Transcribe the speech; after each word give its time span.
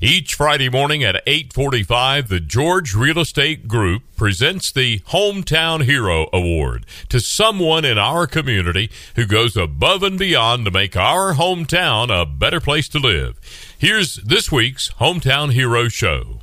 Each 0.00 0.34
Friday 0.34 0.68
morning 0.68 1.02
at 1.02 1.22
8:45, 1.26 2.28
the 2.28 2.40
George 2.40 2.94
Real 2.94 3.18
Estate 3.18 3.68
Group 3.68 4.02
presents 4.16 4.70
the 4.72 5.00
Hometown 5.10 5.84
Hero 5.84 6.28
Award 6.32 6.86
to 7.08 7.20
someone 7.20 7.84
in 7.84 7.98
our 7.98 8.26
community 8.26 8.90
who 9.16 9.26
goes 9.26 9.56
above 9.56 10.02
and 10.02 10.18
beyond 10.18 10.64
to 10.64 10.70
make 10.70 10.96
our 10.96 11.34
hometown 11.34 12.10
a 12.10 12.26
better 12.26 12.60
place 12.60 12.88
to 12.88 12.98
live. 12.98 13.38
Here's 13.78 14.16
this 14.16 14.50
week's 14.50 14.90
Hometown 15.00 15.52
Hero 15.52 15.88
show. 15.88 16.40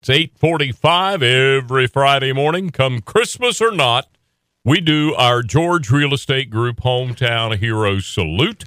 It's 0.00 0.10
8:45 0.10 1.22
every 1.22 1.86
Friday 1.86 2.32
morning, 2.32 2.70
come 2.70 3.00
Christmas 3.00 3.60
or 3.60 3.72
not. 3.72 4.08
We 4.64 4.80
do 4.80 5.14
our 5.14 5.42
George 5.42 5.90
Real 5.90 6.12
Estate 6.12 6.50
Group 6.50 6.82
Hometown 6.82 7.58
Hero 7.58 8.00
salute. 8.00 8.64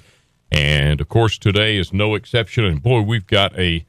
And 0.50 1.00
of 1.00 1.08
course, 1.08 1.38
today 1.38 1.76
is 1.76 1.92
no 1.92 2.14
exception. 2.14 2.64
And 2.64 2.82
boy, 2.82 3.00
we've 3.00 3.26
got 3.26 3.58
a 3.58 3.86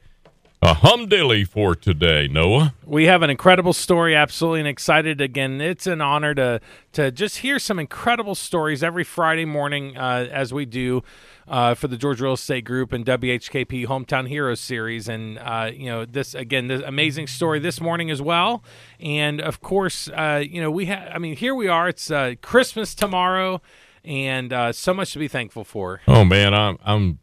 a 0.64 0.72
humdilly 0.72 1.44
for 1.44 1.74
today, 1.74 2.26
Noah. 2.26 2.72
We 2.86 3.04
have 3.04 3.20
an 3.20 3.28
incredible 3.28 3.74
story, 3.74 4.16
absolutely, 4.16 4.60
and 4.60 4.68
excited 4.68 5.20
again. 5.20 5.60
It's 5.60 5.86
an 5.86 6.00
honor 6.00 6.34
to 6.34 6.60
to 6.92 7.10
just 7.10 7.38
hear 7.38 7.58
some 7.58 7.78
incredible 7.78 8.34
stories 8.34 8.82
every 8.82 9.04
Friday 9.04 9.44
morning, 9.44 9.94
uh, 9.94 10.26
as 10.32 10.54
we 10.54 10.64
do 10.64 11.04
uh, 11.46 11.74
for 11.74 11.86
the 11.86 11.98
George 11.98 12.18
Real 12.22 12.32
Estate 12.32 12.64
Group 12.64 12.94
and 12.94 13.04
WHKP 13.04 13.86
Hometown 13.86 14.26
Heroes 14.26 14.58
series. 14.58 15.06
And 15.06 15.38
uh, 15.38 15.70
you 15.70 15.86
know, 15.90 16.06
this 16.06 16.34
again, 16.34 16.68
this 16.68 16.80
amazing 16.82 17.26
story 17.26 17.58
this 17.58 17.78
morning 17.78 18.10
as 18.10 18.22
well. 18.22 18.64
And 18.98 19.42
of 19.42 19.60
course, 19.60 20.08
uh, 20.08 20.42
you 20.48 20.62
know, 20.62 20.70
we 20.70 20.86
have. 20.86 21.10
I 21.12 21.18
mean, 21.18 21.36
here 21.36 21.54
we 21.54 21.68
are. 21.68 21.90
It's 21.90 22.10
uh, 22.10 22.36
Christmas 22.40 22.94
tomorrow, 22.94 23.60
and 24.02 24.50
uh, 24.50 24.72
so 24.72 24.94
much 24.94 25.12
to 25.12 25.18
be 25.18 25.28
thankful 25.28 25.64
for. 25.64 26.00
Oh 26.08 26.24
man, 26.24 26.54
I'm 26.54 26.78
I'm 26.82 27.18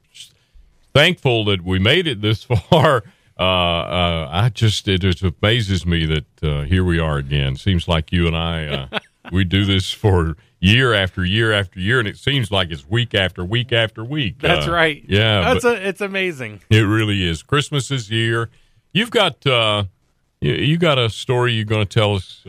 thankful 0.93 1.43
that 1.45 1.63
we 1.63 1.79
made 1.79 2.05
it 2.05 2.21
this 2.21 2.43
far. 2.69 3.03
Uh, 3.39 3.43
uh, 3.43 4.29
I 4.31 4.49
just 4.49 4.87
it 4.87 4.99
just 5.01 5.23
amazes 5.23 5.85
me 5.85 6.05
that 6.05 6.43
uh, 6.43 6.61
here 6.63 6.83
we 6.83 6.99
are 6.99 7.17
again. 7.17 7.55
Seems 7.55 7.87
like 7.87 8.11
you 8.11 8.27
and 8.27 8.35
I 8.37 8.65
uh, 8.67 8.99
we 9.31 9.43
do 9.43 9.65
this 9.65 9.91
for 9.91 10.35
year 10.59 10.93
after 10.93 11.25
year 11.25 11.51
after 11.51 11.79
year, 11.79 11.97
and 11.99 12.07
it 12.07 12.17
seems 12.17 12.51
like 12.51 12.69
it's 12.71 12.87
week 12.87 13.15
after 13.15 13.43
week 13.43 13.71
after 13.73 14.03
week. 14.03 14.39
That's 14.41 14.67
Uh, 14.67 14.71
right. 14.71 15.03
Yeah, 15.07 15.41
that's 15.53 15.65
a, 15.65 15.87
it's 15.87 16.01
amazing. 16.01 16.61
it 16.69 16.81
really 16.81 17.27
is. 17.27 17.41
Christmas 17.41 17.89
is 17.89 18.07
here. 18.09 18.49
You've 18.93 19.11
got 19.11 19.45
uh, 19.47 19.85
you, 20.39 20.53
you 20.53 20.77
got 20.77 20.99
a 20.99 21.09
story 21.09 21.53
you're 21.53 21.65
going 21.65 21.85
to 21.85 21.99
tell 21.99 22.15
us 22.15 22.43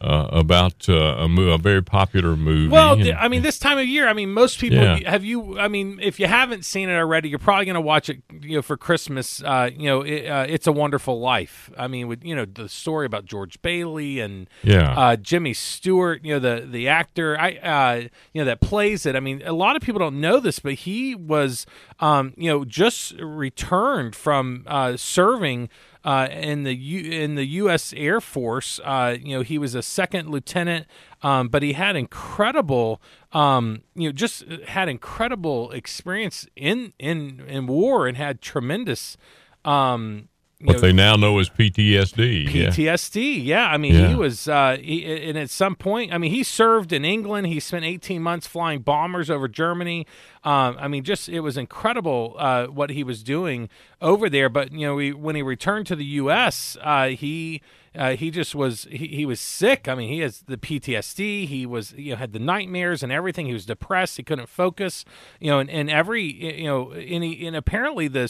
uh, 0.00 0.28
about 0.30 0.88
uh, 0.88 0.94
a, 0.94 1.28
mo- 1.28 1.50
a 1.50 1.58
very 1.58 1.82
popular 1.82 2.36
movie. 2.36 2.68
Well, 2.68 2.92
and- 3.00 3.12
I 3.12 3.26
mean, 3.28 3.42
this 3.42 3.58
time 3.58 3.78
of 3.78 3.86
year, 3.86 4.06
I 4.08 4.12
mean, 4.12 4.32
most 4.32 4.58
people 4.60 4.78
Yeah. 4.78 4.98
have 5.10 5.24
you. 5.24 5.58
I 5.58 5.66
mean, 5.68 5.98
if 6.00 6.20
you 6.20 6.26
haven't 6.26 6.64
seen 6.64 6.88
it 6.88 6.94
already, 6.94 7.28
you're 7.28 7.38
probably 7.40 7.64
going 7.64 7.74
to 7.74 7.80
watch 7.80 8.08
it. 8.08 8.22
You 8.40 8.56
know, 8.56 8.62
for 8.62 8.76
Christmas. 8.76 9.42
Uh, 9.42 9.70
you 9.76 9.86
know, 9.86 10.02
it, 10.02 10.26
uh, 10.26 10.46
it's 10.48 10.66
a 10.66 10.72
Wonderful 10.72 11.18
Life. 11.20 11.70
I 11.76 11.88
mean, 11.88 12.06
with 12.06 12.24
you 12.24 12.36
know 12.36 12.44
the 12.44 12.68
story 12.68 13.06
about 13.06 13.24
George 13.24 13.60
Bailey 13.62 14.20
and 14.20 14.48
Yeah. 14.62 14.92
uh, 14.96 15.16
Jimmy 15.16 15.52
Stewart. 15.54 16.24
You 16.24 16.34
know, 16.34 16.40
the 16.40 16.66
the 16.66 16.86
actor. 16.88 17.36
I 17.38 17.54
uh, 17.56 18.08
you 18.32 18.40
know 18.40 18.44
that 18.44 18.60
plays 18.60 19.04
it. 19.06 19.16
I 19.16 19.20
mean, 19.20 19.42
a 19.44 19.52
lot 19.52 19.74
of 19.74 19.82
people 19.82 19.98
don't 19.98 20.20
know 20.20 20.38
this, 20.38 20.58
but 20.60 20.74
he 20.74 21.14
was 21.16 21.66
um, 21.98 22.34
you 22.36 22.48
know 22.50 22.64
just 22.64 23.14
returned 23.20 24.14
from 24.14 24.62
uh, 24.66 24.96
serving 24.96 25.68
uh, 26.08 26.26
in 26.30 26.62
the 26.62 26.74
U- 26.74 27.10
in 27.24 27.34
the 27.34 27.44
U.S. 27.62 27.92
Air 27.96 28.20
Force. 28.20 28.80
Uh, 28.84 29.16
you 29.20 29.36
know, 29.36 29.42
he 29.42 29.58
was 29.58 29.74
a 29.74 29.82
second 29.82 30.30
lieutenant, 30.30 30.86
um, 31.22 31.48
but 31.48 31.62
he 31.62 31.72
had 31.74 31.96
incredible, 31.96 33.00
um, 33.32 33.82
you 33.94 34.08
know, 34.08 34.12
just 34.12 34.44
had 34.66 34.88
incredible 34.88 35.70
experience 35.72 36.46
in 36.56 36.92
in 36.98 37.42
in 37.48 37.66
war 37.66 38.06
and 38.08 38.16
had 38.16 38.40
tremendous. 38.40 39.16
Um, 39.64 40.28
you 40.60 40.66
what 40.66 40.72
know, 40.76 40.80
they 40.80 40.92
now 40.92 41.14
know 41.14 41.38
as 41.38 41.48
PTSD. 41.48 42.52
yeah. 42.52 42.66
PTSD. 42.70 43.44
Yeah, 43.44 43.66
I 43.70 43.76
mean, 43.76 43.94
Yeah. 43.94 44.08
he 44.08 44.14
was, 44.16 44.48
uh, 44.48 44.76
he, 44.80 45.04
and 45.28 45.38
at 45.38 45.50
some 45.50 45.76
point, 45.76 46.12
I 46.12 46.18
mean, 46.18 46.32
he 46.32 46.42
served 46.42 46.92
in 46.92 47.04
England. 47.04 47.46
He 47.46 47.60
spent 47.60 47.84
18 47.84 48.20
months 48.22 48.48
flying 48.48 48.80
bombers 48.80 49.30
over 49.30 49.46
Germany. 49.46 50.04
Um, 50.44 50.76
I 50.78 50.88
mean, 50.88 51.04
just 51.04 51.28
it 51.28 51.40
was 51.40 51.56
incredible 51.56 52.36
uh, 52.38 52.66
what 52.66 52.90
he 52.90 53.02
was 53.02 53.22
doing 53.22 53.68
over 54.00 54.28
there. 54.30 54.48
But 54.48 54.72
you 54.72 54.86
know, 54.86 55.16
when 55.16 55.36
he 55.36 55.42
returned 55.42 55.86
to 55.88 55.96
the 55.96 56.04
U.S., 56.04 56.76
uh, 56.82 57.08
he 57.08 57.60
uh, 57.94 58.14
he 58.14 58.30
just 58.30 58.54
was 58.54 58.86
he, 58.90 59.08
he 59.08 59.26
was 59.26 59.40
sick. 59.40 59.88
I 59.88 59.94
mean, 59.94 60.08
he 60.08 60.20
has 60.20 60.42
the 60.42 60.56
PTSD. 60.56 61.48
He 61.48 61.66
was 61.66 61.92
you 61.94 62.12
know 62.12 62.16
had 62.16 62.32
the 62.32 62.38
nightmares 62.38 63.02
and 63.02 63.10
everything. 63.10 63.46
He 63.46 63.52
was 63.52 63.66
depressed. 63.66 64.16
He 64.16 64.22
couldn't 64.22 64.48
focus. 64.48 65.04
You 65.40 65.50
know, 65.50 65.58
and, 65.58 65.68
and 65.68 65.90
every 65.90 66.22
you 66.22 66.64
know, 66.64 66.92
and, 66.92 67.24
he, 67.24 67.46
and 67.46 67.56
apparently 67.56 68.06
the 68.06 68.28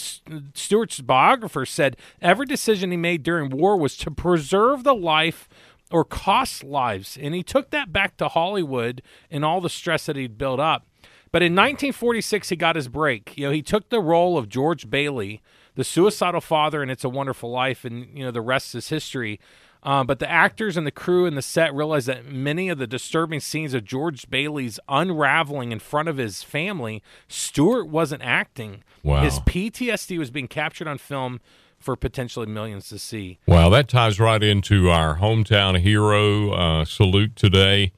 Stewart's 0.54 1.00
biographer 1.00 1.66
said 1.66 1.96
every 2.22 2.46
decision 2.46 2.90
he 2.90 2.96
made 2.96 3.22
during 3.22 3.50
war 3.50 3.76
was 3.76 3.96
to 3.98 4.10
preserve 4.10 4.84
the 4.84 4.94
life 4.94 5.48
or 5.90 6.04
cost 6.04 6.64
lives, 6.64 7.19
and 7.20 7.34
he 7.34 7.42
took 7.42 7.70
that 7.70 7.92
back 7.92 8.16
to 8.19 8.28
Hollywood 8.28 9.02
and 9.30 9.44
all 9.44 9.60
the 9.60 9.70
stress 9.70 10.06
that 10.06 10.16
he'd 10.16 10.38
built 10.38 10.60
up. 10.60 10.88
But 11.31 11.43
in 11.43 11.53
1946, 11.53 12.49
he 12.49 12.56
got 12.56 12.77
his 12.77 12.89
break. 12.89 13.37
You 13.37 13.47
know, 13.47 13.53
he 13.53 13.62
took 13.62 13.89
the 13.89 14.00
role 14.00 14.39
of 14.39 14.49
George 14.49 14.89
Bailey, 14.89 15.43
the 15.75 15.84
suicidal 15.84 16.41
father 16.41 16.83
in 16.83 16.91
It's 16.91 17.05
a 17.05 17.09
Wonderful 17.09 17.50
Life, 17.50 17.84
and 17.84 18.16
you 18.16 18.25
know 18.25 18.31
the 18.31 18.41
rest 18.41 18.75
is 18.75 18.89
history. 18.89 19.38
Uh, 19.83 20.03
but 20.03 20.19
the 20.19 20.28
actors 20.28 20.77
and 20.77 20.87
the 20.87 20.91
crew 20.91 21.25
and 21.25 21.37
the 21.37 21.43
set 21.43 21.72
realized 21.72 22.09
that 22.09 22.27
many 22.27 22.69
of 22.69 22.78
the 22.78 22.87
disturbing 22.87 23.38
scenes 23.38 23.75
of 23.75 23.84
George 23.84 24.28
Bailey's 24.28 24.81
unraveling 24.88 25.71
in 25.71 25.78
front 25.78 26.09
of 26.09 26.17
his 26.17 26.43
family, 26.43 27.03
Stewart 27.28 27.87
wasn't 27.87 28.22
acting. 28.22 28.83
Wow. 29.05 29.22
His 29.22 29.38
PTSD 29.41 30.19
was 30.19 30.31
being 30.33 30.49
captured 30.49 30.88
on 30.88 30.99
film 30.99 31.41
for 31.78 31.94
potentially 31.94 32.47
millions 32.47 32.88
to 32.88 32.99
see. 32.99 33.38
Wow, 33.47 33.69
that 33.71 33.88
ties 33.88 34.19
right 34.19 34.43
into 34.43 34.91
our 34.91 35.19
hometown 35.19 35.78
hero 35.78 36.50
uh, 36.50 36.84
salute 36.84 37.37
today. 37.37 37.93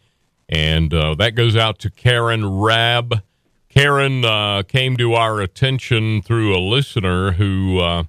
And 0.51 0.93
uh, 0.93 1.15
that 1.15 1.37
goes 1.37 1.55
out 1.55 1.79
to 1.79 1.91
Karen 1.91 2.59
Rabb. 2.59 3.23
Karen 3.69 4.25
uh, 4.25 4.65
came 4.65 4.97
to 4.97 5.15
our 5.15 5.41
attention 5.41 6.23
through 6.23 6.55
a 6.55 6.59
listener 6.59 7.33
who 7.33 7.79
uh, 7.79 8.03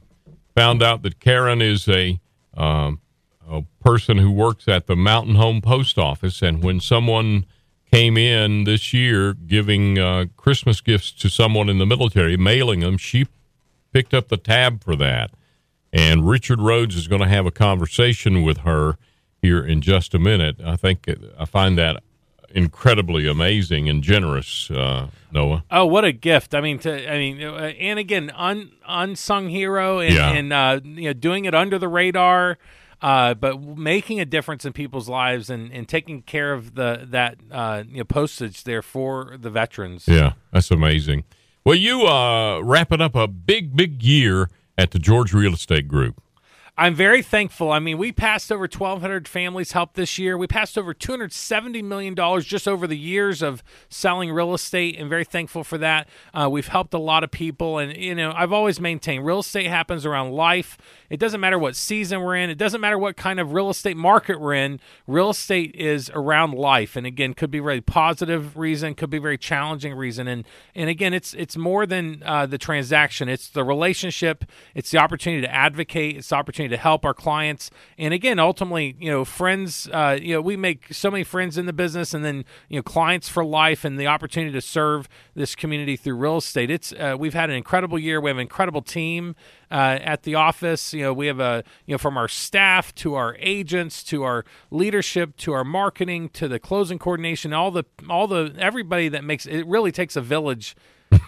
found 0.55 0.81
out 0.81 1.03
that 1.03 1.19
Karen 1.19 1.61
is 1.61 1.87
a, 1.87 2.19
um, 2.57 2.99
a 3.47 3.61
person 3.79 4.17
who 4.17 4.31
works 4.31 4.67
at 4.67 4.87
the 4.87 4.95
Mountain 4.95 5.35
Home 5.35 5.61
Post 5.61 5.99
Office. 5.99 6.41
And 6.41 6.63
when 6.63 6.79
someone 6.79 7.45
came 7.91 8.17
in 8.17 8.63
this 8.63 8.91
year 8.91 9.33
giving 9.33 9.99
uh, 9.99 10.25
Christmas 10.35 10.81
gifts 10.81 11.11
to 11.11 11.29
someone 11.29 11.69
in 11.69 11.77
the 11.77 11.85
military, 11.85 12.37
mailing 12.37 12.79
them, 12.79 12.97
she 12.97 13.27
picked 13.93 14.15
up 14.15 14.29
the 14.29 14.37
tab 14.37 14.83
for 14.83 14.95
that. 14.95 15.29
And 15.93 16.27
Richard 16.27 16.59
Rhodes 16.59 16.95
is 16.95 17.07
going 17.07 17.21
to 17.21 17.27
have 17.27 17.45
a 17.45 17.51
conversation 17.51 18.41
with 18.41 18.59
her 18.59 18.97
here 19.43 19.63
in 19.63 19.81
just 19.81 20.15
a 20.15 20.19
minute. 20.19 20.55
I 20.65 20.75
think 20.75 21.07
I 21.37 21.45
find 21.45 21.77
that 21.77 22.01
incredibly 22.53 23.27
amazing 23.27 23.89
and 23.89 24.03
generous, 24.03 24.69
uh, 24.71 25.07
Noah. 25.31 25.63
Oh, 25.71 25.85
what 25.85 26.05
a 26.05 26.11
gift! 26.11 26.53
I 26.55 26.61
mean, 26.61 26.79
to 26.79 27.11
I 27.11 27.17
mean, 27.17 27.41
uh, 27.43 27.53
and 27.79 27.99
again, 27.99 28.31
un, 28.35 28.71
unsung 28.87 29.49
hero, 29.49 29.99
and, 29.99 30.13
Yeah. 30.15 30.31
and 30.31 30.53
uh, 30.53 30.79
you 30.83 31.05
know, 31.09 31.13
doing 31.13 31.45
it 31.45 31.55
under 31.55 31.77
the 31.79 31.87
radar, 31.87 32.57
uh, 33.01 33.33
but 33.33 33.61
making 33.61 34.19
a 34.19 34.25
difference 34.25 34.65
in 34.65 34.73
people's 34.73 35.09
lives 35.09 35.49
and, 35.49 35.71
and 35.71 35.87
taking 35.87 36.21
care 36.21 36.53
of 36.53 36.75
the 36.75 37.07
that 37.09 37.37
uh, 37.51 37.83
you 37.89 37.97
know 37.97 38.03
postage 38.03 38.63
there 38.63 38.81
for 38.81 39.35
the 39.39 39.49
veterans. 39.49 40.07
Yeah, 40.07 40.33
that's 40.51 40.69
amazing. 40.71 41.23
Well, 41.63 41.75
you 41.75 42.07
uh, 42.07 42.59
wrapping 42.61 43.01
up 43.01 43.15
a 43.15 43.27
big, 43.27 43.75
big 43.75 44.01
year 44.03 44.49
at 44.77 44.91
the 44.91 44.99
George 44.99 45.33
Real 45.33 45.53
Estate 45.53 45.87
Group. 45.87 46.20
I'm 46.81 46.95
very 46.95 47.21
thankful. 47.21 47.71
I 47.71 47.77
mean, 47.77 47.99
we 47.99 48.11
passed 48.11 48.51
over 48.51 48.63
1,200 48.63 49.27
families 49.27 49.73
helped 49.73 49.93
this 49.93 50.17
year. 50.17 50.35
We 50.35 50.47
passed 50.47 50.79
over 50.79 50.95
270 50.95 51.79
million 51.83 52.15
dollars 52.15 52.43
just 52.43 52.67
over 52.67 52.87
the 52.87 52.97
years 52.97 53.43
of 53.43 53.61
selling 53.87 54.31
real 54.31 54.55
estate, 54.55 54.97
and 54.97 55.07
very 55.07 55.23
thankful 55.23 55.63
for 55.63 55.77
that. 55.77 56.09
Uh, 56.33 56.49
we've 56.51 56.69
helped 56.69 56.95
a 56.95 56.97
lot 56.97 57.23
of 57.23 57.29
people, 57.29 57.77
and 57.77 57.95
you 57.95 58.15
know, 58.15 58.33
I've 58.35 58.51
always 58.51 58.79
maintained 58.79 59.27
real 59.27 59.41
estate 59.41 59.67
happens 59.67 60.07
around 60.07 60.31
life. 60.31 60.79
It 61.11 61.19
doesn't 61.19 61.39
matter 61.39 61.59
what 61.59 61.75
season 61.75 62.21
we're 62.21 62.37
in. 62.37 62.49
It 62.49 62.57
doesn't 62.57 62.81
matter 62.81 62.97
what 62.97 63.15
kind 63.15 63.39
of 63.39 63.53
real 63.53 63.69
estate 63.69 63.95
market 63.95 64.41
we're 64.41 64.55
in. 64.55 64.79
Real 65.05 65.29
estate 65.29 65.75
is 65.75 66.09
around 66.15 66.55
life, 66.55 66.95
and 66.95 67.05
again, 67.05 67.35
could 67.35 67.51
be 67.51 67.59
very 67.59 67.81
positive 67.81 68.57
reason, 68.57 68.95
could 68.95 69.11
be 69.11 69.19
very 69.19 69.37
challenging 69.37 69.93
reason, 69.93 70.27
and 70.27 70.45
and 70.73 70.89
again, 70.89 71.13
it's 71.13 71.35
it's 71.35 71.55
more 71.55 71.85
than 71.85 72.23
uh, 72.25 72.47
the 72.47 72.57
transaction. 72.57 73.29
It's 73.29 73.49
the 73.49 73.63
relationship. 73.63 74.45
It's 74.73 74.89
the 74.89 74.97
opportunity 74.97 75.43
to 75.43 75.53
advocate. 75.53 76.17
It's 76.17 76.29
the 76.29 76.37
opportunity 76.37 76.70
to 76.71 76.77
help 76.77 77.05
our 77.05 77.13
clients. 77.13 77.69
And 77.97 78.13
again, 78.13 78.39
ultimately, 78.39 78.95
you 78.99 79.11
know, 79.11 79.23
friends, 79.23 79.87
uh, 79.93 80.17
you 80.19 80.33
know, 80.33 80.41
we 80.41 80.57
make 80.57 80.91
so 80.91 81.11
many 81.11 81.23
friends 81.23 81.57
in 81.57 81.67
the 81.67 81.73
business 81.73 82.13
and 82.13 82.25
then, 82.25 82.43
you 82.69 82.77
know, 82.77 82.83
clients 82.83 83.29
for 83.29 83.45
life 83.45 83.85
and 83.85 83.99
the 83.99 84.07
opportunity 84.07 84.51
to 84.53 84.61
serve 84.61 85.07
this 85.35 85.55
community 85.55 85.95
through 85.95 86.15
real 86.15 86.37
estate. 86.37 86.71
It's, 86.71 86.91
uh, 86.93 87.15
we've 87.17 87.33
had 87.33 87.49
an 87.49 87.55
incredible 87.55 87.99
year. 87.99 88.19
We 88.19 88.29
have 88.29 88.37
an 88.37 88.41
incredible 88.41 88.81
team 88.81 89.35
uh, 89.69 89.99
at 90.01 90.23
the 90.23 90.35
office. 90.35 90.93
You 90.93 91.03
know, 91.03 91.13
we 91.13 91.27
have 91.27 91.39
a, 91.39 91.63
you 91.85 91.93
know, 91.93 91.97
from 91.99 92.17
our 92.17 92.27
staff 92.27 92.93
to 92.95 93.15
our 93.15 93.35
agents 93.39 94.03
to 94.05 94.23
our 94.23 94.43
leadership 94.71 95.37
to 95.37 95.53
our 95.53 95.63
marketing 95.63 96.29
to 96.29 96.47
the 96.47 96.59
closing 96.59 96.97
coordination, 96.97 97.53
all 97.53 97.71
the, 97.71 97.83
all 98.09 98.27
the, 98.27 98.53
everybody 98.57 99.09
that 99.09 99.23
makes 99.23 99.45
it 99.45 99.65
really 99.67 99.91
takes 99.91 100.15
a 100.15 100.21
village 100.21 100.75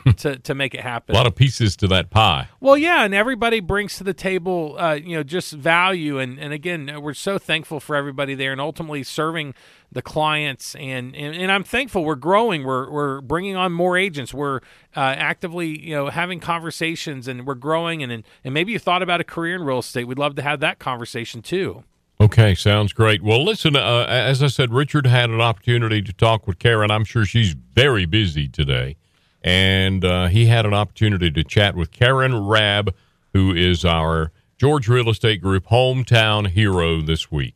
to 0.18 0.38
to 0.40 0.56
make 0.56 0.74
it 0.74 0.82
happen. 0.82 1.16
A 1.16 1.18
lot 1.18 1.28
of 1.28 1.36
pieces 1.36 1.76
to 1.78 1.88
that 1.88 2.10
pie. 2.10 2.50
Well, 2.60 2.78
yeah, 2.78 3.04
and 3.04 3.14
everybody 3.14 3.60
brings 3.60 3.98
to 3.98 4.04
the 4.04 4.14
table, 4.14 4.76
uh, 4.80 4.94
you 4.94 5.16
know, 5.16 5.24
just 5.24 5.54
value, 5.54 6.20
and 6.20 6.40
and 6.40 6.54
again, 6.54 7.02
we're 7.02 7.14
so 7.14 7.38
thankful 7.38 7.80
for 7.80 7.96
everybody 7.96 8.36
there, 8.36 8.52
and 8.52 8.62
ultimately 8.62 9.04
serving 9.04 9.54
the 9.92 10.02
clients, 10.02 10.76
and 10.76 11.16
and, 11.16 11.36
and 11.36 11.52
I'm 11.52 11.64
thankful 11.64 12.04
we're 12.04 12.16
growing. 12.16 12.64
We're 12.64 12.90
we're 12.90 13.22
bringing 13.22 13.56
on 13.56 13.72
more 13.72 13.98
agents. 13.98 14.34
We're 14.34 14.58
uh, 14.96 15.00
actively, 15.18 15.86
you 15.88 15.96
know, 15.96 16.10
having 16.10 16.40
conversations, 16.40 17.28
and 17.28 17.46
we're 17.46 17.56
growing, 17.56 18.04
and 18.04 18.12
and 18.12 18.24
and 18.44 18.54
maybe 18.54 18.72
you 18.72 18.80
thought 18.80 19.02
about 19.02 19.22
a 19.22 19.26
career 19.26 19.56
in 19.56 19.64
real 19.64 19.80
estate. 19.80 20.06
We'd 20.06 20.20
love 20.20 20.36
to 20.36 20.42
have 20.42 20.60
that 20.62 20.80
conversation 20.80 21.42
too. 21.42 21.84
Okay, 22.22 22.56
sounds 22.56 22.94
great. 22.94 23.22
Well, 23.22 23.44
listen, 23.44 23.76
uh, 23.76 24.06
as 24.08 24.42
I 24.42 24.48
said, 24.48 24.72
Richard 24.72 25.06
had 25.08 25.30
an 25.30 25.42
opportunity 25.42 26.02
to 26.02 26.14
talk 26.14 26.48
with 26.48 26.60
Karen. 26.60 26.92
I'm 26.92 27.04
sure 27.04 27.26
she's 27.26 27.54
very 27.54 28.06
busy 28.06 28.48
today 28.48 28.98
and 29.44 30.06
uh, 30.06 30.28
he 30.28 30.46
had 30.46 30.66
an 30.66 30.74
opportunity 30.74 31.30
to 31.32 31.44
chat 31.44 31.76
with 31.76 31.92
Karen 31.92 32.46
Rabb, 32.46 32.94
who 33.34 33.54
is 33.54 33.84
our 33.84 34.32
George 34.58 34.88
Real 34.88 35.10
Estate 35.10 35.42
Group 35.42 35.68
hometown 35.68 36.48
hero 36.48 37.02
this 37.02 37.32
week. 37.32 37.56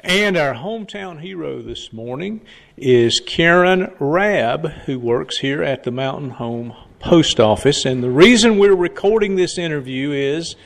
And 0.00 0.36
our 0.36 0.54
hometown 0.54 1.20
hero 1.20 1.60
this 1.60 1.92
morning 1.92 2.40
is 2.76 3.20
Karen 3.20 3.92
Rabb, 3.98 4.66
who 4.86 4.98
works 4.98 5.38
here 5.38 5.62
at 5.62 5.84
the 5.84 5.90
Mountain 5.90 6.30
Home 6.30 6.72
Post 7.00 7.40
Office. 7.40 7.84
And 7.84 8.02
the 8.02 8.10
reason 8.10 8.58
we're 8.58 8.76
recording 8.76 9.36
this 9.36 9.58
interview 9.58 10.12
is 10.12 10.56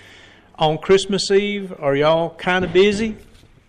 on 0.58 0.78
Christmas 0.78 1.30
Eve. 1.30 1.74
Are 1.78 1.96
y'all 1.96 2.34
kind 2.36 2.64
of 2.64 2.72
busy? 2.72 3.16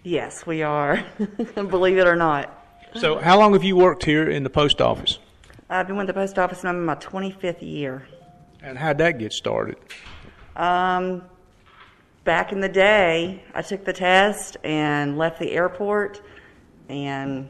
Yes, 0.04 0.46
we 0.46 0.64
are. 0.64 1.06
Believe 1.56 1.98
it 1.98 2.08
or 2.08 2.16
not. 2.16 2.60
So, 2.96 3.20
how 3.20 3.40
long 3.40 3.54
have 3.54 3.64
you 3.64 3.76
worked 3.76 4.06
here 4.06 4.30
in 4.30 4.44
the 4.44 4.50
post 4.50 4.82
office? 4.82 5.18
I've 5.70 5.88
been 5.88 5.98
with 5.98 6.08
the 6.08 6.14
post 6.14 6.38
office 6.38 6.60
and 6.60 6.70
I'm 6.70 6.78
in 6.78 6.86
my 6.86 6.96
25th 6.96 7.62
year. 7.62 8.08
And 8.62 8.78
how'd 8.78 8.98
that 9.00 9.18
get 9.18 9.34
started? 9.34 9.78
Um, 10.56 11.24
back 12.24 12.52
in 12.52 12.60
the 12.60 12.70
day, 12.70 13.44
I 13.54 13.62
took 13.62 13.86
the 13.86 13.94
test 13.94 14.58
and 14.64 15.18
left 15.18 15.40
the 15.40 15.52
airport, 15.52 16.22
and 16.90 17.50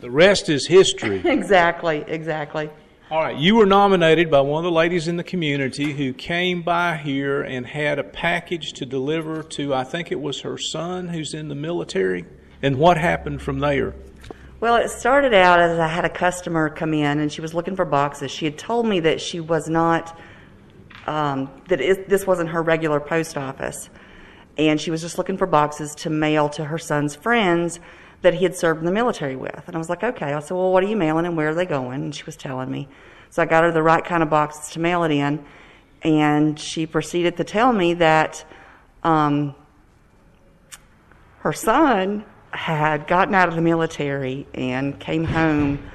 the 0.00 0.10
rest 0.10 0.48
is 0.48 0.66
history. 0.66 1.22
exactly, 1.24 2.04
exactly. 2.06 2.70
All 3.10 3.20
right, 3.20 3.36
you 3.36 3.56
were 3.56 3.66
nominated 3.66 4.30
by 4.30 4.40
one 4.40 4.64
of 4.64 4.64
the 4.64 4.76
ladies 4.76 5.08
in 5.08 5.16
the 5.16 5.24
community 5.24 5.92
who 5.92 6.12
came 6.12 6.62
by 6.62 6.96
here 6.96 7.42
and 7.42 7.66
had 7.66 7.98
a 7.98 8.04
package 8.04 8.72
to 8.74 8.86
deliver 8.86 9.42
to, 9.42 9.74
I 9.74 9.84
think 9.84 10.10
it 10.10 10.20
was 10.20 10.40
her 10.40 10.58
son 10.58 11.08
who's 11.08 11.34
in 11.34 11.48
the 11.48 11.54
military. 11.54 12.24
And 12.62 12.76
what 12.76 12.96
happened 12.96 13.42
from 13.42 13.58
there? 13.58 13.94
Well, 14.64 14.76
it 14.76 14.88
started 14.88 15.34
out 15.34 15.60
as 15.60 15.78
I 15.78 15.88
had 15.88 16.06
a 16.06 16.08
customer 16.08 16.70
come 16.70 16.94
in 16.94 17.18
and 17.18 17.30
she 17.30 17.42
was 17.42 17.52
looking 17.52 17.76
for 17.76 17.84
boxes. 17.84 18.30
She 18.30 18.46
had 18.46 18.56
told 18.56 18.86
me 18.86 18.98
that 19.00 19.20
she 19.20 19.38
was 19.38 19.68
not, 19.68 20.18
um, 21.06 21.50
that 21.68 21.82
it, 21.82 22.08
this 22.08 22.26
wasn't 22.26 22.48
her 22.48 22.62
regular 22.62 22.98
post 22.98 23.36
office. 23.36 23.90
And 24.56 24.80
she 24.80 24.90
was 24.90 25.02
just 25.02 25.18
looking 25.18 25.36
for 25.36 25.46
boxes 25.46 25.94
to 25.96 26.08
mail 26.08 26.48
to 26.48 26.64
her 26.64 26.78
son's 26.78 27.14
friends 27.14 27.78
that 28.22 28.32
he 28.32 28.44
had 28.44 28.56
served 28.56 28.80
in 28.80 28.86
the 28.86 28.90
military 28.90 29.36
with. 29.36 29.64
And 29.66 29.76
I 29.76 29.78
was 29.78 29.90
like, 29.90 30.02
okay. 30.02 30.32
I 30.32 30.40
said, 30.40 30.54
well, 30.54 30.72
what 30.72 30.82
are 30.82 30.88
you 30.88 30.96
mailing 30.96 31.26
and 31.26 31.36
where 31.36 31.50
are 31.50 31.54
they 31.54 31.66
going? 31.66 32.02
And 32.02 32.14
she 32.14 32.24
was 32.24 32.34
telling 32.34 32.70
me. 32.70 32.88
So 33.28 33.42
I 33.42 33.44
got 33.44 33.64
her 33.64 33.70
the 33.70 33.82
right 33.82 34.02
kind 34.02 34.22
of 34.22 34.30
boxes 34.30 34.72
to 34.72 34.80
mail 34.80 35.04
it 35.04 35.10
in. 35.10 35.44
And 36.00 36.58
she 36.58 36.86
proceeded 36.86 37.36
to 37.36 37.44
tell 37.44 37.70
me 37.70 37.92
that 37.92 38.46
um, 39.02 39.54
her 41.40 41.52
son 41.52 42.24
had 42.54 43.06
gotten 43.06 43.34
out 43.34 43.48
of 43.48 43.56
the 43.56 43.62
military 43.62 44.46
and 44.54 44.98
came 44.98 45.24
home, 45.24 45.90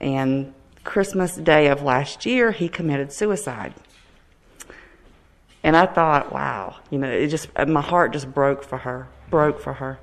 and 0.00 0.52
Christmas 0.84 1.36
Day 1.36 1.68
of 1.68 1.82
last 1.82 2.26
year, 2.26 2.50
he 2.52 2.68
committed 2.68 3.12
suicide. 3.12 3.74
And 5.62 5.76
I 5.76 5.86
thought, 5.86 6.32
wow, 6.32 6.76
you 6.90 6.98
know, 6.98 7.08
it 7.08 7.28
just, 7.28 7.48
uh, 7.54 7.66
my 7.66 7.80
heart 7.80 8.12
just 8.12 8.32
broke 8.32 8.64
for 8.64 8.78
her, 8.78 9.08
broke 9.30 9.60
for 9.60 9.74
her. 9.74 9.98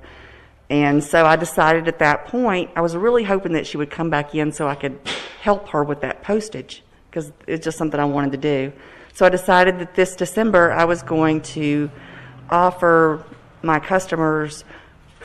And 0.70 1.02
so 1.02 1.26
I 1.26 1.36
decided 1.36 1.88
at 1.88 1.98
that 1.98 2.26
point, 2.26 2.70
I 2.76 2.80
was 2.80 2.96
really 2.96 3.24
hoping 3.24 3.52
that 3.52 3.66
she 3.66 3.76
would 3.76 3.90
come 3.90 4.08
back 4.08 4.34
in 4.34 4.52
so 4.52 4.68
I 4.68 4.74
could 4.74 4.98
help 5.42 5.68
her 5.70 5.84
with 5.84 6.00
that 6.00 6.22
postage 6.22 6.82
because 7.10 7.32
it's 7.46 7.64
just 7.64 7.76
something 7.76 7.98
I 7.98 8.04
wanted 8.04 8.32
to 8.32 8.38
do. 8.38 8.72
So 9.12 9.26
I 9.26 9.28
decided 9.28 9.80
that 9.80 9.94
this 9.94 10.14
December 10.14 10.70
I 10.72 10.84
was 10.84 11.02
going 11.02 11.42
to 11.42 11.90
offer 12.48 13.24
my 13.62 13.80
customers 13.80 14.64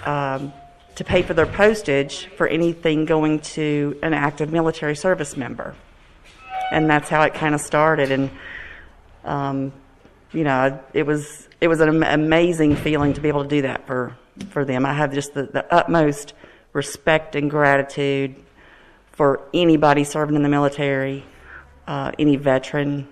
um, 0.03 0.53
to 0.95 1.03
pay 1.03 1.21
for 1.21 1.33
their 1.33 1.45
postage 1.45 2.27
for 2.37 2.47
anything 2.47 3.05
going 3.05 3.39
to 3.39 3.97
an 4.01 4.13
active 4.13 4.51
military 4.51 4.95
service 4.95 5.35
member. 5.35 5.75
And 6.71 6.89
that's 6.89 7.09
how 7.09 7.21
it 7.23 7.33
kind 7.33 7.53
of 7.53 7.61
started. 7.61 8.11
And, 8.11 8.29
um, 9.23 9.73
you 10.31 10.43
know, 10.43 10.79
it 10.93 11.05
was, 11.05 11.47
it 11.61 11.67
was 11.67 11.79
an 11.81 12.03
amazing 12.03 12.75
feeling 12.75 13.13
to 13.13 13.21
be 13.21 13.27
able 13.27 13.43
to 13.43 13.49
do 13.49 13.61
that 13.63 13.85
for, 13.85 14.15
for 14.49 14.65
them. 14.65 14.85
I 14.85 14.93
have 14.93 15.13
just 15.13 15.33
the, 15.33 15.43
the 15.43 15.73
utmost 15.73 16.33
respect 16.73 17.35
and 17.35 17.49
gratitude 17.49 18.35
for 19.11 19.41
anybody 19.53 20.03
serving 20.03 20.35
in 20.35 20.43
the 20.43 20.49
military, 20.49 21.23
uh, 21.87 22.11
any 22.19 22.35
veteran. 22.35 23.07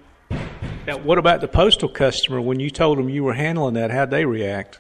Now, 0.86 0.98
what 0.98 1.18
about 1.18 1.40
the 1.40 1.48
postal 1.48 1.88
customer? 1.88 2.42
When 2.42 2.60
you 2.60 2.70
told 2.70 2.98
them 2.98 3.08
you 3.08 3.24
were 3.24 3.34
handling 3.34 3.76
that, 3.76 3.92
how'd 3.92 4.10
they 4.10 4.26
react? 4.26 4.80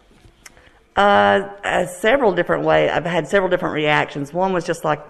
Uh, 0.95 1.49
uh, 1.63 1.85
several 1.87 2.33
different 2.33 2.65
ways. 2.65 2.91
I've 2.93 3.05
had 3.05 3.27
several 3.27 3.49
different 3.49 3.73
reactions. 3.73 4.31
One 4.31 4.53
was 4.53 4.63
just 4.63 4.83
like, 4.83 5.03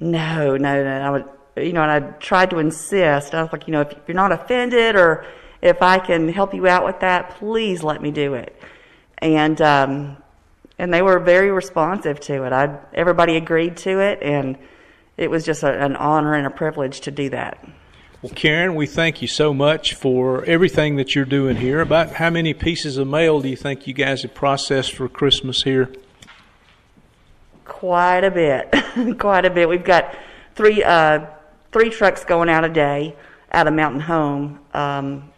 no, 0.00 0.56
no, 0.56 0.82
no. 0.82 0.90
I 0.90 1.10
would, 1.10 1.24
you 1.56 1.72
know, 1.74 1.82
and 1.82 1.90
I 1.90 2.00
tried 2.18 2.50
to 2.50 2.58
insist. 2.58 3.34
I 3.34 3.42
was 3.42 3.52
like, 3.52 3.66
you 3.66 3.72
know, 3.72 3.82
if 3.82 3.94
you're 4.06 4.14
not 4.14 4.32
offended 4.32 4.96
or 4.96 5.26
if 5.60 5.82
I 5.82 5.98
can 5.98 6.28
help 6.28 6.54
you 6.54 6.66
out 6.66 6.84
with 6.84 7.00
that, 7.00 7.30
please 7.38 7.82
let 7.82 8.00
me 8.00 8.10
do 8.10 8.34
it. 8.34 8.58
And 9.18 9.60
um, 9.60 10.16
and 10.78 10.92
they 10.92 11.02
were 11.02 11.18
very 11.18 11.50
responsive 11.50 12.20
to 12.20 12.44
it. 12.44 12.52
I 12.52 12.78
everybody 12.94 13.36
agreed 13.36 13.78
to 13.78 14.00
it, 14.00 14.22
and 14.22 14.58
it 15.16 15.30
was 15.30 15.44
just 15.44 15.62
a, 15.62 15.72
an 15.72 15.96
honor 15.96 16.34
and 16.34 16.46
a 16.46 16.50
privilege 16.50 17.00
to 17.02 17.10
do 17.10 17.30
that. 17.30 17.62
Well, 18.26 18.34
Karen, 18.34 18.74
we 18.74 18.86
thank 18.86 19.22
you 19.22 19.28
so 19.28 19.54
much 19.54 19.94
for 19.94 20.44
everything 20.46 20.96
that 20.96 21.14
you're 21.14 21.24
doing 21.24 21.54
here. 21.54 21.80
About 21.80 22.14
how 22.14 22.28
many 22.28 22.54
pieces 22.54 22.98
of 22.98 23.06
mail 23.06 23.40
do 23.40 23.48
you 23.48 23.54
think 23.54 23.86
you 23.86 23.94
guys 23.94 24.22
have 24.22 24.34
processed 24.34 24.94
for 24.94 25.08
Christmas 25.08 25.62
here? 25.62 25.92
Quite 27.64 28.24
a 28.24 28.30
bit, 28.32 28.74
quite 29.20 29.44
a 29.44 29.50
bit. 29.50 29.68
We've 29.68 29.84
got 29.84 30.12
three 30.56 30.82
uh, 30.82 31.24
three 31.70 31.88
trucks 31.88 32.24
going 32.24 32.48
out 32.48 32.64
a 32.64 32.68
day 32.68 33.14
out 33.52 33.68
of 33.68 33.74
Mountain 33.74 34.00
Home. 34.00 34.58
Um, 34.74 35.30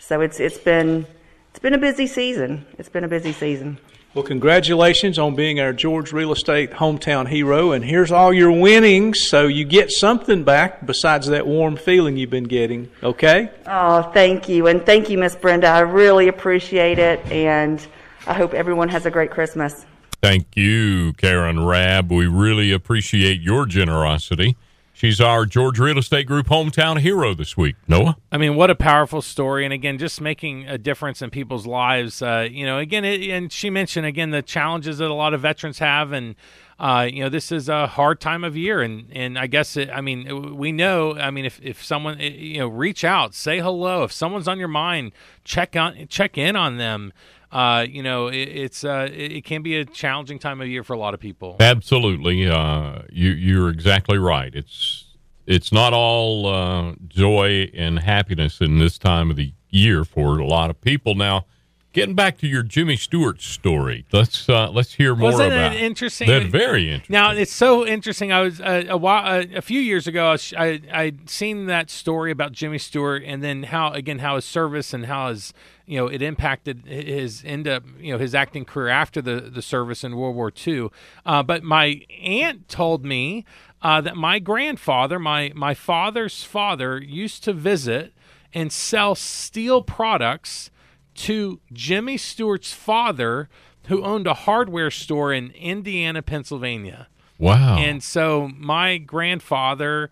so 0.00 0.20
it's 0.20 0.40
it's 0.40 0.58
been 0.58 1.06
it's 1.50 1.60
been 1.60 1.74
a 1.74 1.78
busy 1.78 2.08
season. 2.08 2.66
It's 2.78 2.88
been 2.88 3.04
a 3.04 3.08
busy 3.08 3.30
season. 3.30 3.78
Well, 4.14 4.22
congratulations 4.22 5.18
on 5.18 5.34
being 5.34 5.58
our 5.58 5.72
George 5.72 6.12
Real 6.12 6.30
Estate 6.30 6.70
hometown 6.70 7.28
hero. 7.28 7.72
And 7.72 7.84
here's 7.84 8.12
all 8.12 8.32
your 8.32 8.52
winnings. 8.52 9.20
So 9.20 9.48
you 9.48 9.64
get 9.64 9.90
something 9.90 10.44
back 10.44 10.86
besides 10.86 11.26
that 11.26 11.48
warm 11.48 11.76
feeling 11.76 12.16
you've 12.16 12.30
been 12.30 12.44
getting. 12.44 12.92
Okay? 13.02 13.50
Oh, 13.66 14.02
thank 14.02 14.48
you. 14.48 14.68
And 14.68 14.86
thank 14.86 15.10
you, 15.10 15.18
Miss 15.18 15.34
Brenda. 15.34 15.66
I 15.66 15.80
really 15.80 16.28
appreciate 16.28 17.00
it. 17.00 17.26
And 17.26 17.84
I 18.24 18.34
hope 18.34 18.54
everyone 18.54 18.88
has 18.90 19.04
a 19.04 19.10
great 19.10 19.32
Christmas. 19.32 19.84
Thank 20.22 20.56
you, 20.56 21.12
Karen 21.14 21.66
Rabb. 21.66 22.12
We 22.12 22.28
really 22.28 22.70
appreciate 22.70 23.40
your 23.40 23.66
generosity. 23.66 24.56
She's 24.96 25.20
our 25.20 25.44
George 25.44 25.80
Real 25.80 25.98
Estate 25.98 26.24
Group 26.28 26.46
hometown 26.46 27.00
hero 27.00 27.34
this 27.34 27.56
week. 27.56 27.74
Noah? 27.88 28.16
I 28.30 28.38
mean, 28.38 28.54
what 28.54 28.70
a 28.70 28.76
powerful 28.76 29.22
story. 29.22 29.64
And 29.64 29.74
again, 29.74 29.98
just 29.98 30.20
making 30.20 30.68
a 30.68 30.78
difference 30.78 31.20
in 31.20 31.30
people's 31.30 31.66
lives. 31.66 32.22
Uh, 32.22 32.46
you 32.48 32.64
know, 32.64 32.78
again, 32.78 33.04
it, 33.04 33.20
and 33.28 33.52
she 33.52 33.70
mentioned, 33.70 34.06
again, 34.06 34.30
the 34.30 34.40
challenges 34.40 34.98
that 34.98 35.10
a 35.10 35.14
lot 35.14 35.34
of 35.34 35.40
veterans 35.40 35.80
have. 35.80 36.12
And, 36.12 36.36
uh, 36.78 37.08
you 37.12 37.24
know, 37.24 37.28
this 37.28 37.50
is 37.50 37.68
a 37.68 37.88
hard 37.88 38.20
time 38.20 38.44
of 38.44 38.56
year. 38.56 38.82
And, 38.82 39.08
and 39.10 39.36
I 39.36 39.48
guess, 39.48 39.76
it, 39.76 39.90
I 39.90 40.00
mean, 40.00 40.56
we 40.56 40.70
know, 40.70 41.16
I 41.16 41.32
mean, 41.32 41.44
if, 41.44 41.60
if 41.60 41.84
someone, 41.84 42.20
you 42.20 42.60
know, 42.60 42.68
reach 42.68 43.02
out, 43.02 43.34
say 43.34 43.58
hello. 43.58 44.04
If 44.04 44.12
someone's 44.12 44.46
on 44.46 44.60
your 44.60 44.68
mind, 44.68 45.10
check 45.42 45.74
on, 45.74 46.06
check 46.06 46.38
in 46.38 46.54
on 46.54 46.78
them 46.78 47.12
uh, 47.54 47.86
you 47.88 48.02
know, 48.02 48.26
it, 48.26 48.48
it's 48.48 48.82
uh, 48.82 49.08
it, 49.12 49.44
can 49.44 49.62
be 49.62 49.76
a 49.76 49.84
challenging 49.84 50.40
time 50.40 50.60
of 50.60 50.66
year 50.66 50.82
for 50.82 50.92
a 50.92 50.98
lot 50.98 51.14
of 51.14 51.20
people. 51.20 51.56
Absolutely, 51.60 52.48
uh, 52.48 53.02
you 53.12 53.30
you're 53.30 53.70
exactly 53.70 54.18
right. 54.18 54.52
It's 54.52 55.04
it's 55.46 55.70
not 55.70 55.92
all 55.92 56.46
uh, 56.46 56.94
joy 57.06 57.70
and 57.72 58.00
happiness 58.00 58.60
in 58.60 58.80
this 58.80 58.98
time 58.98 59.30
of 59.30 59.36
the 59.36 59.52
year 59.70 60.04
for 60.04 60.38
a 60.38 60.46
lot 60.46 60.68
of 60.68 60.80
people. 60.80 61.14
Now, 61.14 61.46
getting 61.94 62.14
back 62.14 62.36
to 62.38 62.46
your 62.46 62.62
Jimmy 62.62 62.96
Stewart 62.96 63.40
story, 63.40 64.04
let's 64.12 64.48
uh, 64.48 64.68
let's 64.70 64.92
hear 64.94 65.14
more 65.14 65.30
Wasn't 65.30 65.46
about 65.46 65.74
it 65.74 65.80
interesting? 65.82 66.28
That 66.28 66.46
very 66.46 66.90
interesting. 66.90 67.14
Now 67.14 67.30
it's 67.30 67.52
so 67.52 67.86
interesting. 67.86 68.32
I 68.32 68.42
was 68.42 68.60
uh, 68.60 68.84
a 68.88 68.96
while, 68.98 69.40
uh, 69.40 69.44
a 69.54 69.62
few 69.62 69.80
years 69.80 70.06
ago. 70.06 70.26
I, 70.26 70.30
was, 70.32 70.52
I 70.58 70.80
I'd 70.92 71.30
seen 71.30 71.66
that 71.66 71.88
story 71.88 72.30
about 72.30 72.52
Jimmy 72.52 72.78
Stewart, 72.78 73.22
and 73.24 73.42
then 73.42 73.62
how 73.62 73.92
again 73.92 74.18
how 74.18 74.34
his 74.34 74.44
service 74.44 74.92
and 74.92 75.06
how 75.06 75.30
his 75.30 75.54
you 75.86 75.96
know 75.96 76.08
it 76.08 76.20
impacted 76.20 76.84
his 76.84 77.42
end 77.46 77.66
up 77.66 77.84
you 77.98 78.12
know 78.12 78.18
his 78.18 78.34
acting 78.34 78.66
career 78.66 78.88
after 78.88 79.22
the 79.22 79.40
the 79.40 79.62
service 79.62 80.04
in 80.04 80.16
World 80.16 80.36
War 80.36 80.52
II. 80.66 80.88
Uh, 81.24 81.42
but 81.42 81.62
my 81.62 82.02
aunt 82.20 82.68
told 82.68 83.04
me 83.04 83.46
uh, 83.80 84.00
that 84.00 84.16
my 84.16 84.38
grandfather, 84.40 85.18
my 85.18 85.52
my 85.54 85.72
father's 85.72 86.42
father, 86.42 87.00
used 87.00 87.44
to 87.44 87.52
visit 87.52 88.12
and 88.52 88.72
sell 88.72 89.14
steel 89.14 89.82
products 89.82 90.70
to 91.14 91.60
Jimmy 91.72 92.16
Stewart's 92.16 92.72
father, 92.72 93.48
who 93.86 94.04
owned 94.04 94.26
a 94.26 94.34
hardware 94.34 94.90
store 94.90 95.32
in 95.32 95.50
Indiana, 95.52 96.22
Pennsylvania. 96.22 97.08
wow. 97.38 97.76
And 97.78 98.02
so 98.02 98.50
my 98.56 98.98
grandfather 98.98 100.10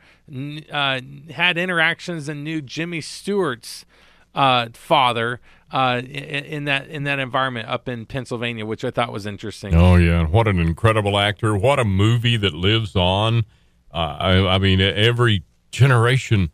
uh, 0.71 1.01
had 1.31 1.59
interactions 1.59 2.29
and 2.29 2.45
knew 2.45 2.61
Jimmy 2.61 3.01
Stewart's 3.01 3.85
uh, 4.35 4.69
father 4.75 5.41
uh, 5.73 6.03
in, 6.05 6.45
in 6.45 6.65
that 6.65 6.89
in 6.89 7.05
that 7.05 7.19
environment 7.19 7.69
up 7.69 7.89
in 7.89 8.07
Pennsylvania, 8.07 8.67
which 8.67 8.85
I 8.85 8.91
thought 8.91 9.13
was 9.13 9.27
interesting. 9.27 9.75
Oh 9.75 9.97
yeah, 9.97 10.27
what 10.27 10.47
an 10.47 10.59
incredible 10.59 11.19
actor! 11.19 11.57
What 11.57 11.79
a 11.79 11.85
movie 11.85 12.37
that 12.37 12.53
lives 12.53 12.95
on. 12.95 13.45
Uh, 13.93 14.17
I, 14.19 14.55
I 14.55 14.59
mean, 14.59 14.81
every 14.81 15.45
generation 15.71 16.51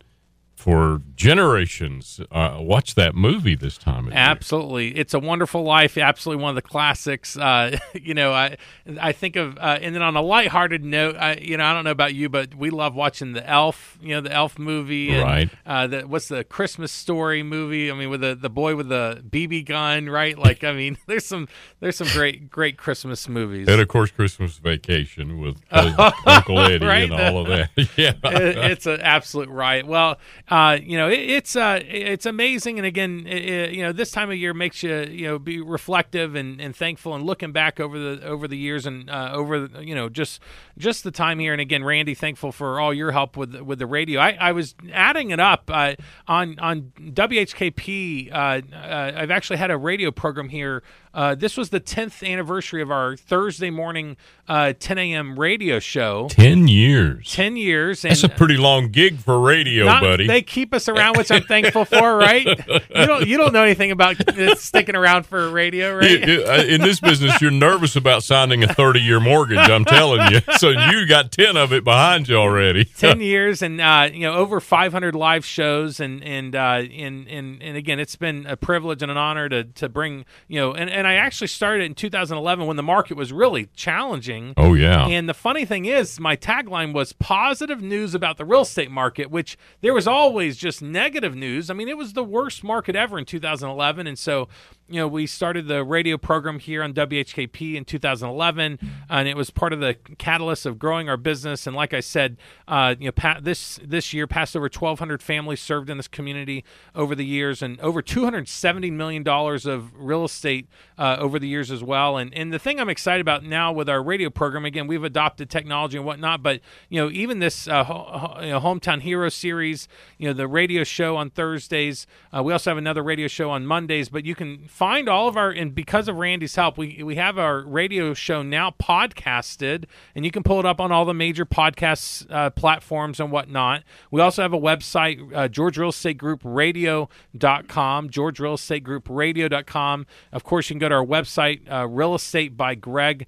for 0.69 1.01
generations 1.17 2.21
uh, 2.31 2.59
watch 2.61 2.95
that 2.95 3.15
movie 3.15 3.55
this 3.55 3.79
time 3.79 4.07
of 4.07 4.13
year. 4.13 4.21
Absolutely, 4.21 4.89
it's 4.99 5.15
a 5.15 5.19
wonderful 5.19 5.63
life. 5.63 5.97
Absolutely, 5.97 6.43
one 6.43 6.51
of 6.51 6.57
the 6.57 6.69
classics. 6.69 7.39
Uh, 7.39 7.79
you 7.95 8.13
know, 8.13 8.35
I 8.35 8.59
I 9.01 9.13
think 9.13 9.37
of 9.37 9.57
uh, 9.57 9.79
and 9.81 9.95
then 9.95 10.03
on 10.03 10.15
a 10.15 10.21
lighthearted 10.21 10.85
note, 10.85 11.17
I, 11.17 11.37
you 11.37 11.57
know, 11.57 11.65
I 11.65 11.73
don't 11.73 11.85
know 11.85 11.91
about 11.91 12.13
you, 12.15 12.29
but 12.29 12.55
we 12.55 12.69
love 12.69 12.95
watching 12.95 13.33
the 13.33 13.49
Elf. 13.49 13.97
You 14.03 14.17
know, 14.17 14.21
the 14.21 14.33
Elf 14.33 14.59
movie, 14.59 15.11
and, 15.15 15.23
Right. 15.23 15.51
Uh, 15.65 15.87
the, 15.87 16.01
what's 16.03 16.29
the 16.29 16.45
Christmas 16.45 16.93
Story 16.93 17.43
movie? 17.43 17.91
I 17.91 17.95
mean, 17.95 18.11
with 18.11 18.21
the 18.21 18.35
the 18.35 18.51
boy 18.51 18.77
with 18.77 18.91
the 18.91 19.23
BB 19.27 19.65
gun, 19.65 20.11
right? 20.11 20.39
Like, 20.39 20.65
I 20.65 20.73
mean, 20.75 20.99
there's 21.07 21.25
some 21.25 21.49
there's 21.81 21.97
some 21.97 22.09
great 22.09 22.51
great 22.51 22.77
Christmas 22.77 23.27
movies. 23.27 23.69
And 23.69 23.81
of 23.81 23.89
course, 23.89 24.11
Christmas 24.11 24.59
Vacation 24.59 25.39
with 25.41 25.57
Uncle 25.71 26.59
Eddie 26.59 26.85
Right. 26.85 27.11
and 27.11 27.13
all 27.15 27.41
of 27.41 27.47
that. 27.49 27.71
yeah, 27.97 28.13
It- 28.25 28.59
it's 28.73 28.85
an 28.87 29.01
absolute 29.01 29.49
riot. 29.49 29.87
Well, 29.87 30.19
uh, 30.59 30.79
you 30.83 30.97
know, 30.97 31.09
it, 31.09 31.21
it's 31.21 31.55
uh, 31.55 31.79
it's 31.85 32.27
amazing, 32.27 32.79
and 32.79 32.87
again, 32.87 33.27
it, 33.29 33.71
you 33.71 33.83
know, 33.83 33.93
this 33.93 34.11
time 34.11 34.29
of 34.29 34.37
year 34.37 34.53
makes 34.53 34.83
you 34.83 35.03
you 35.05 35.27
know 35.27 35.39
be 35.39 35.61
reflective 35.61 36.35
and, 36.35 36.61
and 36.61 36.75
thankful, 36.75 37.15
and 37.15 37.25
looking 37.25 37.53
back 37.53 37.79
over 37.79 37.97
the 37.97 38.27
over 38.27 38.49
the 38.49 38.57
years 38.57 38.85
and 38.85 39.09
uh, 39.09 39.31
over 39.33 39.69
you 39.81 39.95
know 39.95 40.09
just 40.09 40.41
just 40.77 41.05
the 41.05 41.13
time 41.13 41.39
here. 41.39 41.53
And 41.53 41.61
again, 41.61 41.85
Randy, 41.85 42.15
thankful 42.15 42.51
for 42.51 42.81
all 42.81 42.93
your 42.93 43.13
help 43.13 43.37
with 43.37 43.55
with 43.61 43.79
the 43.79 43.87
radio. 43.87 44.21
I, 44.21 44.37
I 44.41 44.53
was 44.53 44.75
adding 44.93 45.31
it 45.31 45.39
up 45.39 45.71
uh, 45.73 45.95
on 46.27 46.59
on 46.59 46.93
WHKP. 46.99 48.33
Uh, 48.33 48.37
uh, 48.75 49.13
I've 49.15 49.31
actually 49.31 49.59
had 49.59 49.71
a 49.71 49.77
radio 49.77 50.11
program 50.11 50.49
here. 50.49 50.83
Uh, 51.19 51.35
this 51.35 51.57
was 51.57 51.71
the 51.71 51.81
10th 51.81 52.25
anniversary 52.25 52.81
of 52.81 52.93
our 52.93 53.17
Thursday 53.17 53.71
morning 53.71 54.17
uh, 54.47 54.73
10 54.79 54.99
a.m. 54.99 55.37
radio 55.37 55.81
show. 55.81 56.29
ten 56.31 56.69
years. 56.69 57.33
10 57.35 57.57
years. 57.57 58.05
And 58.05 58.13
That's 58.13 58.23
a 58.23 58.29
pretty 58.29 58.57
long 58.57 58.89
gig 58.91 59.19
for 59.19 59.41
radio, 59.41 59.85
not- 59.87 60.01
buddy. 60.01 60.29
They 60.29 60.43
keep 60.43 60.73
us 60.73 60.89
around, 60.89 61.17
which 61.19 61.33
I'm 61.33 61.43
thankful 61.43 61.85
for. 61.85 62.17
Right? 62.17 62.47
You 62.47 63.07
don't 63.07 63.27
you 63.27 63.37
don't 63.37 63.53
know 63.53 63.65
anything 63.65 63.91
about 63.91 64.27
uh, 64.29 64.55
sticking 64.55 64.95
around 64.95 65.27
for 65.27 65.51
radio, 65.51 65.97
right? 65.99 66.23
Uh, 66.23 66.65
in 66.67 66.81
this 66.83 67.01
business, 67.01 67.41
you're 67.41 67.51
nervous 67.51 67.97
about 67.97 68.23
signing 68.23 68.63
a 68.63 68.73
30 68.73 69.01
year 69.01 69.19
mortgage. 69.21 69.59
I'm 69.59 69.85
telling 69.85 70.33
you. 70.33 70.41
So 70.57 70.71
you 70.71 71.07
got 71.07 71.33
10 71.33 71.57
of 71.57 71.73
it 71.73 71.83
behind 71.85 72.29
you 72.29 72.37
already. 72.37 72.85
Ten 72.97 73.21
years 73.21 73.61
and 73.61 73.81
uh, 73.81 74.09
you 74.13 74.21
know 74.21 74.35
over 74.35 74.61
500 74.61 75.15
live 75.17 75.45
shows 75.45 75.99
and 76.01 76.23
and 76.23 76.55
uh, 76.55 76.85
and 76.91 77.27
and 77.29 77.61
and 77.61 77.77
again, 77.77 77.99
it's 77.99 78.17
been 78.17 78.47
a 78.47 78.57
privilege 78.57 79.03
and 79.03 79.11
an 79.11 79.19
honor 79.19 79.49
to 79.49 79.65
to 79.65 79.89
bring 79.89 80.25
you 80.47 80.61
know 80.61 80.75
and, 80.75 80.89
and 80.89 81.08
I 81.09 81.15
actually 81.15 81.47
started 81.47 81.85
in 81.85 81.95
2011 81.95 82.67
when 82.67 82.77
the 82.77 82.83
market 82.83 83.17
was 83.17 83.33
really 83.33 83.67
challenging. 83.75 84.53
Oh 84.57 84.75
yeah. 84.75 85.07
And 85.07 85.29
the 85.29 85.35
funny 85.35 85.65
thing 85.65 85.87
is, 85.87 86.21
my 86.21 86.37
tagline 86.37 86.93
was 86.93 87.13
positive 87.15 87.81
news 87.81 88.15
about 88.15 88.37
the 88.37 88.45
real 88.45 88.63
estate 88.63 88.91
market, 88.91 89.31
which 89.31 89.57
there 89.81 89.95
was 89.95 90.07
always 90.07 90.57
just 90.57 90.83
negative 90.83 91.35
news. 91.35 91.71
I 91.71 91.75
mean, 91.75 91.89
it 91.89 91.97
was 91.97 92.13
the 92.13 92.25
worst 92.25 92.63
market 92.63 92.95
ever 92.95 93.19
in 93.19 93.25
2011. 93.25 94.07
And 94.07 94.19
so, 94.19 94.49
you 94.89 94.97
know, 94.97 95.09
we 95.09 95.27
started 95.27 95.69
the 95.69 95.85
radio 95.85 96.17
program 96.17 96.59
here 96.59 96.83
on 96.83 96.95
WHKP 96.95 97.75
in 97.75 97.85
2011, 97.85 98.79
and 99.11 99.29
it 99.29 99.37
was 99.37 99.51
part 99.51 99.73
of 99.73 99.81
the 99.81 99.95
catalyst 100.19 100.65
of 100.65 100.79
growing 100.79 101.09
our 101.09 101.17
business. 101.17 101.67
And 101.67 101.77
like 101.77 101.93
I 101.93 102.01
said, 102.01 102.39
uh, 102.67 102.95
you 102.99 103.07
know, 103.07 103.13
pa- 103.13 103.41
this 103.43 103.79
this 103.85 104.13
year 104.13 104.27
passed 104.27 104.57
over 104.57 104.65
1,200 104.65 105.23
families 105.23 105.61
served 105.61 105.91
in 105.91 105.99
this 105.99 106.09
community 106.09 106.65
over 106.95 107.15
the 107.15 107.25
years, 107.25 107.61
and 107.63 107.79
over 107.81 108.01
270 108.01 108.91
million 108.91 109.23
dollars 109.23 109.67
of 109.67 109.93
real 109.95 110.25
estate 110.25 110.69
uh, 110.97 111.17
over 111.19 111.39
the 111.39 111.49
years 111.49 111.71
as 111.71 111.83
well. 111.83 112.17
And 112.17 112.33
and 112.33 112.53
the 112.53 112.59
thing 112.59 112.81
I'm 112.81 112.89
excited 112.89 113.21
about 113.21 113.45
now 113.45 113.73
with 113.73 113.89
our 113.89 114.03
radio 114.03 114.31
program, 114.31 114.65
again, 114.65 114.87
we've 114.87 115.05
adopted 115.05 115.51
technology 115.51 115.99
and 115.99 116.07
whatnot, 116.07 116.43
but 116.43 116.61
you 116.89 117.01
know, 117.01 117.11
even 117.11 117.41
this 117.41 117.69
uh, 117.69 117.85
ho- 117.85 118.39
you 118.41 118.51
know, 118.51 118.61
hometown 118.61 119.03
hero 119.03 119.29
series, 119.29 119.87
you 120.17 120.29
know, 120.29 120.33
the 120.33 120.49
radio 120.49 120.83
show 120.85 121.17
on 121.17 121.31
Thursdays. 121.31 122.07
Uh, 122.35 122.43
we 122.43 122.53
also 122.53 122.71
have 122.71 122.79
another 122.79 123.03
radio 123.03 123.29
show 123.29 123.51
on 123.51 123.67
Mondays, 123.67 124.09
but 124.09 124.25
you 124.25 124.35
can 124.35 124.67
find 124.79 125.09
all 125.09 125.27
of 125.27 125.37
our 125.37 125.51
and 125.51 125.75
because 125.75 126.07
of 126.07 126.15
Randy's 126.15 126.55
help, 126.55 126.79
we 126.79 127.03
we 127.03 127.17
have 127.17 127.37
our 127.37 127.63
radio 127.63 128.15
show 128.15 128.43
now 128.45 128.71
podcasted, 128.81 129.87
and 130.15 130.25
you 130.25 130.31
can 130.31 130.45
pull 130.45 130.61
it 130.61 130.67
up 130.67 130.81
on 130.81 130.93
all 130.93 131.05
the 131.05 131.13
major 131.13 131.45
podcast 131.45 132.31
uh, 132.31 132.51
platforms 132.51 133.19
and 133.19 133.33
whatnot. 133.33 133.83
We 134.13 134.21
also 134.21 134.43
have 134.43 134.53
a 134.53 134.59
website, 134.59 135.35
uh, 135.35 135.49
George 135.49 135.79
Real 135.79 135.89
Estate 135.89 136.17
Group 136.17 136.43
Radio.com, 136.45 138.11
George 138.11 138.39
Real 138.39 138.55
Estate 138.55 138.85
Group. 138.85 139.09
Of 139.09 140.45
course, 140.45 140.71
you 140.71 140.75
can 140.75 140.79
go 140.79 140.89
to 140.89 140.95
our 140.95 141.05
website, 141.05 141.73
uh, 141.73 141.89
Real 141.89 142.15
Estate 142.15 142.57
by 142.57 142.77
Greg 142.77 143.27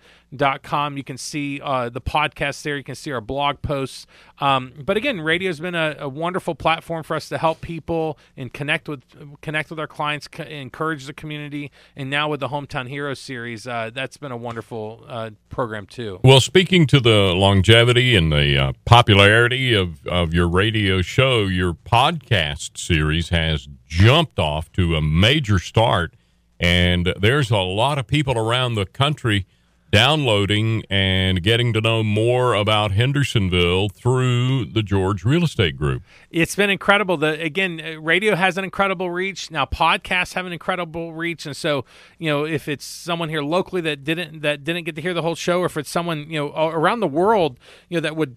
com. 0.62 0.96
You 0.96 1.04
can 1.04 1.18
see 1.18 1.60
uh, 1.60 1.88
the 1.88 2.00
podcast 2.00 2.62
there. 2.62 2.76
You 2.76 2.84
can 2.84 2.94
see 2.94 3.10
our 3.12 3.20
blog 3.20 3.62
posts. 3.62 4.06
Um, 4.40 4.72
but 4.84 4.96
again, 4.96 5.20
radio 5.20 5.49
has 5.49 5.60
been 5.60 5.75
a, 5.75 5.96
a 5.99 6.08
wonderful 6.08 6.54
platform 6.54 7.02
for 7.02 7.16
us 7.16 7.28
to 7.28 7.38
help 7.38 7.60
people 7.60 8.18
and 8.37 8.52
connect 8.52 8.88
with 8.88 9.02
connect 9.40 9.70
with 9.70 9.78
our 9.78 9.87
clients, 9.87 10.28
co- 10.28 10.44
encourage 10.44 11.06
the 11.06 11.12
community. 11.12 11.70
And 11.96 12.10
now 12.10 12.28
with 12.28 12.40
the 12.40 12.49
Hometown 12.49 12.88
Hero 12.88 13.14
series, 13.14 13.66
uh, 13.66 13.90
that's 13.92 14.16
been 14.16 14.32
a 14.32 14.37
wonderful 14.37 15.04
uh, 15.06 15.30
program 15.49 15.87
too. 15.87 16.20
Well, 16.25 16.40
speaking 16.40 16.87
to 16.88 17.00
the 17.00 17.34
longevity 17.34 18.16
and 18.16 18.32
the 18.32 18.56
uh, 18.56 18.72
popularity 18.84 19.75
of, 19.75 20.06
of 20.06 20.32
your 20.32 20.49
radio 20.49 21.02
show, 21.02 21.46
your 21.46 21.75
podcast 21.75 22.78
series 22.78 23.30
has 23.30 23.68
jumped 23.87 24.38
off 24.38 24.70
to 24.72 24.96
a 24.96 25.02
major 25.02 25.58
start. 25.58 26.14
And 26.58 27.14
there's 27.18 27.50
a 27.50 27.56
lot 27.56 27.99
of 27.99 28.06
people 28.06 28.37
around 28.37 28.75
the 28.75 28.84
country 28.84 29.46
downloading 29.90 30.85
and 30.88 31.42
getting 31.42 31.73
to 31.73 31.80
know 31.80 32.02
more 32.02 32.54
about 32.54 32.92
Hendersonville 32.92 33.88
through 33.88 34.66
the 34.66 34.82
George 34.82 35.25
Real 35.25 35.44
Estate 35.44 35.76
Group. 35.76 36.02
It's 36.30 36.54
been 36.54 36.70
incredible. 36.70 37.16
The 37.16 37.40
again, 37.40 37.80
uh, 37.85 38.00
radio 38.00 38.37
has 38.37 38.56
an 38.56 38.64
incredible 38.64 39.11
reach. 39.11 39.50
Now 39.50 39.64
podcasts 39.64 40.35
have 40.35 40.47
an 40.47 40.52
incredible 40.52 41.12
reach, 41.12 41.47
and 41.47 41.56
so 41.56 41.85
you 42.18 42.30
know 42.30 42.44
if 42.44 42.68
it's 42.68 42.85
someone 42.85 43.28
here 43.28 43.42
locally 43.42 43.80
that 43.82 44.04
didn't 44.04 44.40
that 44.42 44.64
didn't 44.64 44.85
get 44.85 44.94
to 44.97 45.02
hear 45.02 45.14
the 45.14 45.23
whole 45.23 45.35
show, 45.35 45.61
or 45.61 45.66
if 45.66 45.76
it's 45.76 45.90
someone 45.90 46.30
you 46.30 46.38
know 46.38 46.54
around 46.54 47.00
the 47.00 47.09
world, 47.09 47.59
you 47.88 47.97
know 47.97 48.02
that 48.02 48.16
would. 48.16 48.37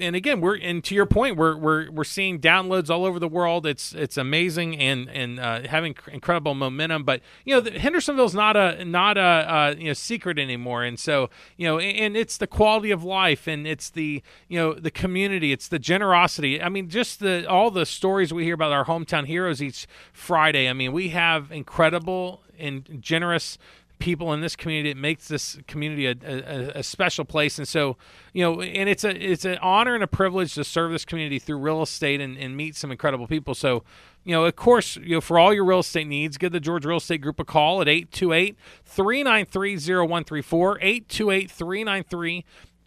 And 0.00 0.16
again, 0.16 0.40
we're 0.40 0.56
and 0.56 0.82
to 0.84 0.94
your 0.94 1.06
point, 1.06 1.36
we're 1.36 1.56
we're 1.56 1.90
we're 1.90 2.04
seeing 2.04 2.40
downloads 2.40 2.90
all 2.90 3.04
over 3.04 3.18
the 3.18 3.28
world. 3.28 3.66
It's 3.66 3.92
it's 3.94 4.16
amazing 4.16 4.78
and 4.78 5.08
and 5.10 5.40
uh, 5.40 5.68
having 5.68 5.94
cr- 5.94 6.10
incredible 6.10 6.54
momentum. 6.54 7.04
But 7.04 7.20
you 7.44 7.54
know, 7.54 7.60
the, 7.60 7.78
Hendersonville's 7.78 8.34
not 8.34 8.56
a 8.56 8.84
not 8.84 9.16
a 9.16 9.20
uh, 9.20 9.74
you 9.76 9.88
know 9.88 9.92
secret 9.92 10.38
anymore. 10.38 10.84
And 10.84 10.98
so 10.98 11.30
you 11.56 11.66
know, 11.66 11.78
and, 11.78 11.96
and 11.98 12.16
it's 12.16 12.36
the 12.36 12.46
quality 12.46 12.90
of 12.90 13.04
life, 13.04 13.46
and 13.46 13.66
it's 13.66 13.90
the 13.90 14.22
you 14.48 14.58
know 14.58 14.74
the 14.74 14.90
community, 14.90 15.52
it's 15.52 15.68
the 15.68 15.78
generosity. 15.78 16.62
I 16.62 16.68
mean, 16.68 16.88
just 16.88 17.20
the 17.20 17.48
all 17.48 17.70
the 17.70 17.86
stories 17.86 18.32
we 18.32 18.44
hear 18.44 18.54
about 18.54 18.72
our 18.72 18.84
hometown 18.84 19.26
heroes 19.26 19.62
each 19.62 19.86
Friday. 20.12 20.68
I 20.68 20.72
mean, 20.72 20.92
we 20.92 21.10
have 21.10 21.50
incredible 21.50 22.42
and 22.58 22.98
generous 23.00 23.58
people 23.98 24.32
in 24.32 24.40
this 24.40 24.56
community. 24.56 24.90
It 24.90 24.96
makes 24.96 25.28
this 25.28 25.58
community 25.66 26.06
a, 26.06 26.14
a, 26.24 26.78
a 26.78 26.82
special 26.82 27.24
place, 27.24 27.58
and 27.58 27.66
so 27.66 27.96
you 28.32 28.42
know, 28.42 28.60
and 28.60 28.88
it's 28.88 29.04
a 29.04 29.10
it's 29.10 29.44
an 29.44 29.58
honor 29.58 29.94
and 29.94 30.02
a 30.02 30.08
privilege 30.08 30.54
to 30.54 30.64
serve 30.64 30.92
this 30.92 31.04
community 31.04 31.38
through 31.38 31.58
real 31.58 31.82
estate 31.82 32.20
and, 32.20 32.36
and 32.36 32.56
meet 32.56 32.76
some 32.76 32.90
incredible 32.90 33.26
people. 33.26 33.54
So. 33.54 33.84
You 34.24 34.34
know, 34.34 34.44
of 34.44 34.56
course, 34.56 34.96
you 34.96 35.14
know, 35.14 35.20
for 35.22 35.38
all 35.38 35.54
your 35.54 35.64
real 35.64 35.78
estate 35.78 36.06
needs, 36.06 36.36
give 36.36 36.52
the 36.52 36.60
George 36.60 36.84
Real 36.84 36.98
Estate 36.98 37.22
Group 37.22 37.40
a 37.40 37.46
call 37.46 37.80
at 37.80 37.88
828 37.88 38.58
393 38.84 39.76
0134, 39.76 40.78
828 40.82 41.50
393 41.50 42.44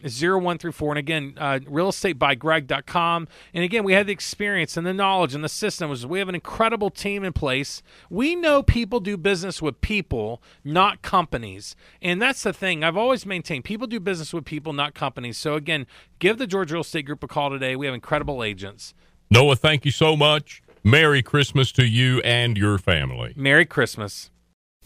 zero 0.08 0.38
one 0.38 0.58
through 0.58 0.72
four. 0.72 0.92
And 0.92 0.98
again, 0.98 1.34
uh, 1.36 1.60
realestatebygreg.com. 1.64 3.28
And 3.54 3.64
again, 3.64 3.84
we 3.84 3.92
have 3.92 4.06
the 4.06 4.12
experience 4.12 4.76
and 4.76 4.86
the 4.86 4.94
knowledge 4.94 5.34
and 5.34 5.44
the 5.44 5.48
systems. 5.48 6.06
We 6.06 6.18
have 6.18 6.28
an 6.28 6.34
incredible 6.34 6.90
team 6.90 7.24
in 7.24 7.32
place. 7.32 7.82
We 8.10 8.34
know 8.34 8.62
people 8.62 9.00
do 9.00 9.16
business 9.16 9.62
with 9.62 9.80
people, 9.80 10.42
not 10.64 11.02
companies. 11.02 11.76
And 12.00 12.20
that's 12.20 12.42
the 12.42 12.52
thing. 12.52 12.82
I've 12.84 12.96
always 12.96 13.24
maintained 13.24 13.64
people 13.64 13.86
do 13.86 14.00
business 14.00 14.32
with 14.32 14.44
people, 14.44 14.72
not 14.72 14.94
companies. 14.94 15.38
So 15.38 15.54
again, 15.54 15.86
give 16.18 16.38
the 16.38 16.46
George 16.46 16.72
Real 16.72 16.82
Estate 16.82 17.06
Group 17.06 17.22
a 17.22 17.28
call 17.28 17.50
today. 17.50 17.76
We 17.76 17.86
have 17.86 17.94
incredible 17.94 18.42
agents. 18.42 18.94
Noah, 19.30 19.56
thank 19.56 19.84
you 19.84 19.90
so 19.90 20.16
much. 20.16 20.62
Merry 20.84 21.22
Christmas 21.22 21.70
to 21.72 21.86
you 21.86 22.20
and 22.20 22.58
your 22.58 22.76
family. 22.76 23.32
Merry 23.36 23.64
Christmas. 23.64 24.31